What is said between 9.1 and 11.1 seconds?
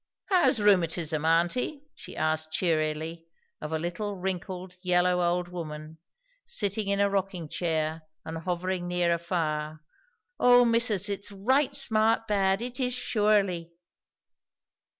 a fire. "O missus,